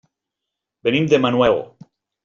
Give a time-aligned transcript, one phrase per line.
[0.89, 1.65] Venim de Manuel.